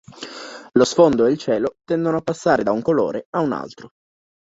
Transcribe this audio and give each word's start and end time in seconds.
Lo 0.79 0.83
sfondo 0.83 1.25
e 1.27 1.31
il 1.33 1.37
cielo 1.37 1.75
tendono 1.85 2.17
a 2.17 2.21
passare 2.21 2.63
da 2.63 2.71
un 2.71 2.81
colore 2.81 3.25
a 3.37 3.39
un 3.39 3.51
altro. 3.51 3.89